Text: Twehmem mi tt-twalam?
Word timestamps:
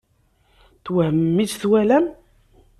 Twehmem 0.85 1.29
mi 1.35 1.45
tt-twalam? 1.47 2.05